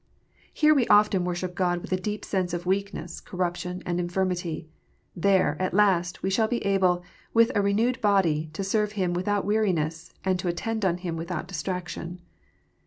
Here 0.51 0.73
we 0.73 0.87
often 0.87 1.25
worship 1.25 1.53
God 1.53 1.83
with 1.83 1.91
a 1.91 1.95
deep 1.95 2.25
sense 2.25 2.55
of 2.55 2.65
weakness, 2.65 3.19
corruption, 3.21 3.83
and 3.85 3.99
infirmity. 3.99 4.67
There, 5.15 5.55
at 5.61 5.75
last, 5.75 6.23
we 6.23 6.31
shall 6.31 6.47
be 6.47 6.65
able, 6.65 7.03
with 7.35 7.51
a 7.53 7.61
renewed 7.61 8.01
body, 8.01 8.49
to 8.53 8.63
serve 8.63 8.93
Him 8.93 9.13
without 9.13 9.45
weariness, 9.45 10.11
and 10.25 10.39
to 10.39 10.47
attend 10.47 10.83
on 10.85 10.97
Him 10.97 11.17
without 11.17 11.47
distraction. 11.47 12.19